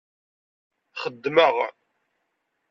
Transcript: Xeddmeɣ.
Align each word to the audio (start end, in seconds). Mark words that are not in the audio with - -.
Xeddmeɣ. 1.01 1.55